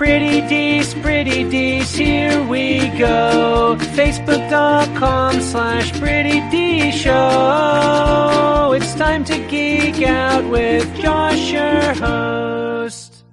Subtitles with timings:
[0.00, 3.76] Pretty Dees, Pretty Dees, here we go.
[3.78, 8.72] Facebook.com slash Pretty Dees Show.
[8.74, 13.24] It's time to geek out with Josh, your host.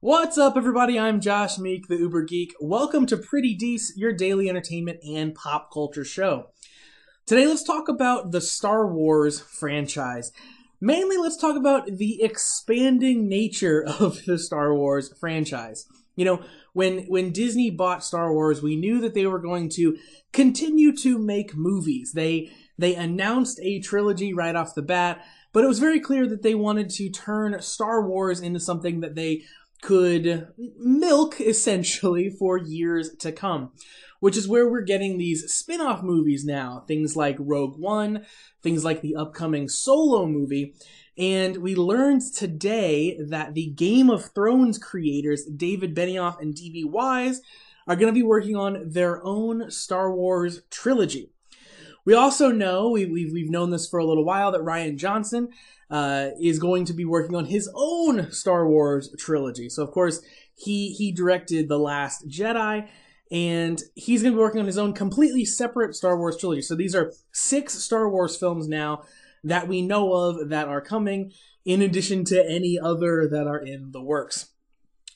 [0.00, 0.98] What's up, everybody?
[0.98, 2.52] I'm Josh Meek, the Uber Geek.
[2.60, 6.48] Welcome to Pretty Dees, your daily entertainment and pop culture show.
[7.24, 10.30] Today, let's talk about the Star Wars franchise.
[10.84, 15.86] Mainly, let's talk about the expanding nature of the Star Wars franchise.
[16.16, 16.42] You know,
[16.72, 19.96] when when Disney bought Star Wars, we knew that they were going to
[20.32, 22.12] continue to make movies.
[22.14, 26.42] They they announced a trilogy right off the bat, but it was very clear that
[26.42, 29.42] they wanted to turn Star Wars into something that they
[29.82, 33.70] could milk essentially for years to come
[34.22, 36.84] which is where we're getting these spin off movies now.
[36.86, 38.24] Things like Rogue One,
[38.62, 40.76] things like the upcoming Solo movie.
[41.18, 46.84] And we learned today that the Game of Thrones creators, David Benioff and D.B.
[46.84, 47.40] Weiss,
[47.88, 51.32] are going to be working on their own Star Wars trilogy.
[52.04, 55.48] We also know, we, we've, we've known this for a little while, that Rian Johnson
[55.90, 59.68] uh, is going to be working on his own Star Wars trilogy.
[59.68, 60.22] So, of course,
[60.54, 62.88] he, he directed The Last Jedi
[63.32, 66.60] and he's going to be working on his own completely separate Star Wars trilogy.
[66.60, 69.04] So these are six Star Wars films now
[69.42, 71.32] that we know of that are coming,
[71.64, 74.50] in addition to any other that are in the works.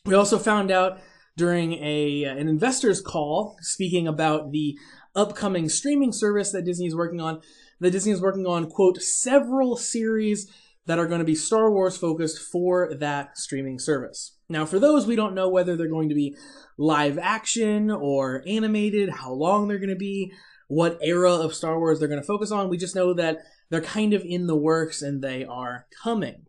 [0.07, 0.99] We also found out
[1.37, 4.79] during a uh, an investors call speaking about the
[5.15, 7.43] upcoming streaming service that Disney is working on.
[7.81, 10.51] That Disney is working on quote several series
[10.87, 14.36] that are going to be Star Wars focused for that streaming service.
[14.49, 16.37] Now, for those, we don't know whether they're going to be
[16.79, 20.33] live action or animated, how long they're going to be,
[20.69, 22.69] what era of Star Wars they're going to focus on.
[22.69, 23.39] We just know that
[23.71, 26.47] they're kind of in the works and they are coming.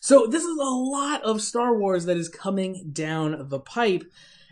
[0.00, 4.04] So, this is a lot of Star Wars that is coming down the pipe.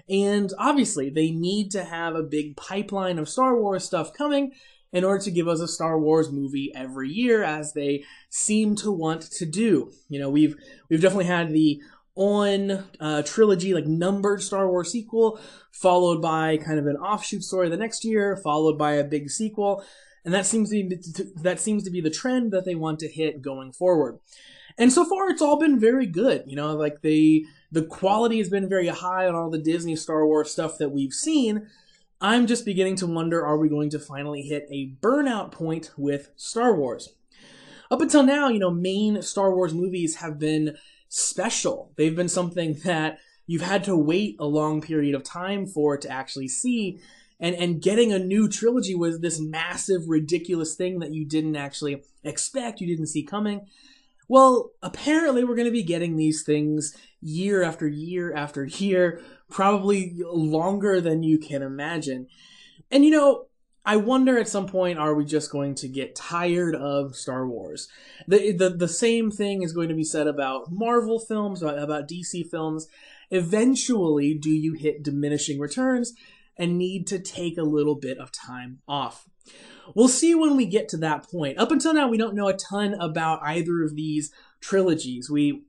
[0.08, 4.52] And obviously, they need to have a big pipeline of Star Wars stuff coming
[4.92, 8.90] in order to give us a Star Wars movie every year, as they seem to
[8.90, 9.92] want to do.
[10.08, 10.56] You know, we've
[10.90, 11.80] we've definitely had the
[12.14, 15.40] on uh, trilogy, like numbered Star Wars sequel,
[15.70, 19.84] followed by kind of an offshoot story the next year, followed by a big sequel,
[20.24, 20.96] and that seems to be
[21.42, 24.18] that seems to be the trend that they want to hit going forward.
[24.78, 26.44] And so far, it's all been very good.
[26.46, 30.26] You know, like the the quality has been very high on all the Disney Star
[30.26, 31.66] Wars stuff that we've seen.
[32.20, 36.30] I'm just beginning to wonder: Are we going to finally hit a burnout point with
[36.36, 37.14] Star Wars?
[37.90, 40.76] Up until now, you know, main Star Wars movies have been
[41.14, 41.92] special.
[41.96, 46.08] They've been something that you've had to wait a long period of time for to
[46.08, 47.00] actually see.
[47.38, 52.02] And, and getting a new trilogy was this massive, ridiculous thing that you didn't actually
[52.24, 53.66] expect, you didn't see coming.
[54.26, 59.20] Well, apparently, we're going to be getting these things year after year after year,
[59.50, 62.28] probably longer than you can imagine.
[62.90, 63.48] And you know,
[63.84, 67.88] I wonder at some point are we just going to get tired of Star Wars?
[68.28, 72.08] The the, the same thing is going to be said about Marvel films, about, about
[72.08, 72.86] DC films.
[73.30, 76.12] Eventually, do you hit diminishing returns
[76.56, 79.28] and need to take a little bit of time off?
[79.94, 81.58] We'll see when we get to that point.
[81.58, 85.28] Up until now, we don't know a ton about either of these trilogies.
[85.28, 85.64] We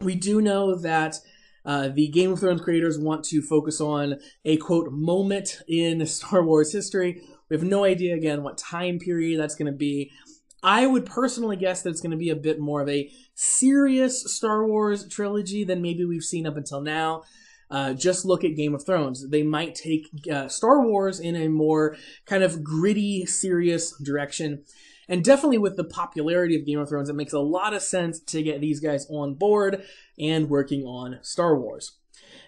[0.00, 1.20] we do know that
[1.64, 6.42] uh, the Game of Thrones creators want to focus on a quote moment in Star
[6.42, 10.10] Wars history we have no idea again what time period that's going to be.
[10.62, 14.34] I would personally guess that it's going to be a bit more of a serious
[14.34, 17.22] Star Wars trilogy than maybe we've seen up until now.
[17.70, 19.28] Uh, just look at Game of Thrones.
[19.28, 24.62] They might take uh, Star Wars in a more kind of gritty, serious direction.
[25.08, 28.18] And definitely with the popularity of Game of Thrones, it makes a lot of sense
[28.20, 29.84] to get these guys on board
[30.18, 31.92] and working on Star Wars.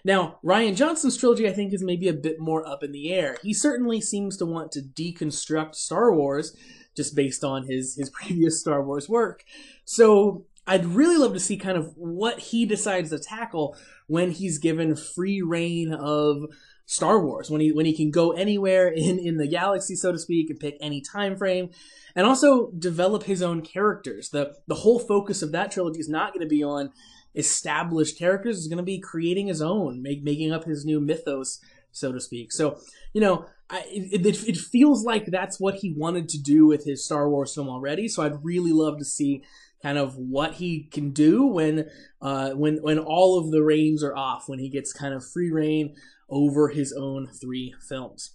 [0.03, 3.37] Now, Rian Johnson's trilogy, I think, is maybe a bit more up in the air.
[3.41, 6.55] He certainly seems to want to deconstruct Star Wars
[6.95, 9.43] just based on his, his previous Star Wars work.
[9.85, 13.75] So I'd really love to see kind of what he decides to tackle
[14.07, 16.45] when he's given free reign of
[16.85, 20.17] Star Wars, when he when he can go anywhere in, in the galaxy, so to
[20.17, 21.69] speak, and pick any time frame,
[22.15, 24.29] and also develop his own characters.
[24.29, 26.91] The the whole focus of that trilogy is not going to be on
[27.35, 31.59] established characters is going to be creating his own, make, making up his new mythos,
[31.91, 32.51] so to speak.
[32.51, 32.79] So,
[33.13, 37.05] you know, I, it, it, feels like that's what he wanted to do with his
[37.05, 38.07] Star Wars film already.
[38.07, 39.43] So I'd really love to see
[39.83, 41.89] kind of what he can do when
[42.21, 45.51] uh, when when all of the reins are off, when he gets kind of free
[45.51, 45.95] reign
[46.29, 48.31] over his own three films.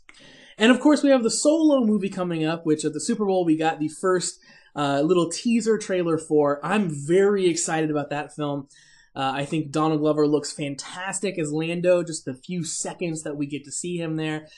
[0.57, 3.45] And of course, we have the solo movie coming up, which at the Super Bowl
[3.45, 4.39] we got the first
[4.77, 6.61] uh, little teaser trailer for.
[6.65, 8.69] I'm very excited about that film.
[9.17, 13.47] Uh, I think Donald Glover looks fantastic as Lando, just the few seconds that we
[13.47, 14.49] get to see him there.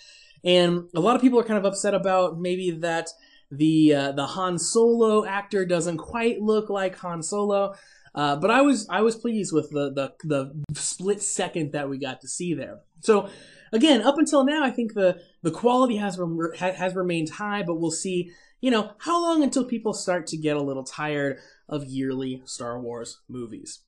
[0.44, 3.10] And a lot of people are kind of upset about maybe that
[3.50, 7.74] the uh, the Han Solo actor doesn't quite look like Han Solo.
[8.16, 11.98] Uh, but I was I was pleased with the, the the split second that we
[11.98, 12.80] got to see there.
[13.00, 13.28] So
[13.72, 17.74] again, up until now, I think the the quality has rem- has remained high, but
[17.74, 18.32] we'll see.
[18.62, 22.80] You know how long until people start to get a little tired of yearly Star
[22.80, 23.80] Wars movies.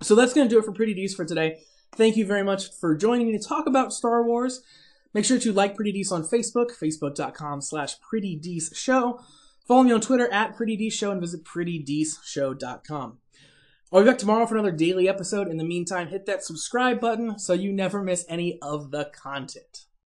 [0.00, 1.58] So that's going to do it for Pretty D's for today.
[1.96, 4.62] Thank you very much for joining me to talk about Star Wars.
[5.12, 8.40] Make sure to like Pretty D's on Facebook, facebook.com slash Pretty
[8.72, 9.20] Show.
[9.66, 13.18] Follow me on Twitter at Pretty Show and visit PrettyDShow.com.
[13.92, 15.48] I'll be back tomorrow for another daily episode.
[15.48, 19.86] In the meantime, hit that subscribe button so you never miss any of the content.